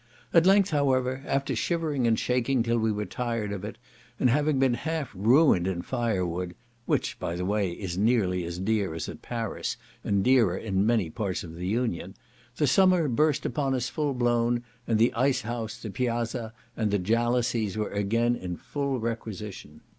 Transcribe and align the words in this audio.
At 0.33 0.47
length, 0.47 0.71
however, 0.71 1.21
after 1.27 1.55
shivering 1.55 2.07
and 2.07 2.17
shaking 2.17 2.63
till 2.63 2.79
we 2.79 2.91
were 2.91 3.05
tired 3.05 3.51
of 3.51 3.63
it, 3.63 3.77
and 4.19 4.31
having 4.31 4.57
been 4.57 4.73
half 4.73 5.11
ruined 5.13 5.67
in 5.67 5.83
fire 5.83 6.25
wood 6.25 6.55
(which, 6.87 7.19
by 7.19 7.35
the 7.35 7.45
way, 7.45 7.73
is 7.73 7.99
nearly 7.99 8.43
as 8.43 8.57
dear 8.57 8.95
as 8.95 9.07
at 9.07 9.21
Paris, 9.21 9.77
and 10.03 10.23
dearer 10.23 10.57
in 10.57 10.87
many 10.87 11.11
parts 11.11 11.43
of 11.43 11.53
the 11.53 11.67
Union), 11.67 12.15
the 12.55 12.65
summer 12.65 13.07
burst 13.07 13.45
upon 13.45 13.75
us 13.75 13.89
full 13.89 14.15
blown, 14.15 14.63
and 14.87 14.97
the 14.97 15.13
ice 15.13 15.41
house, 15.41 15.77
the 15.77 15.91
piazza, 15.91 16.51
and 16.75 16.89
the 16.89 16.97
jalousies 16.97 17.77
were 17.77 17.91
again 17.91 18.35
in 18.35 18.57
full 18.57 18.99
requisition. 18.99 19.81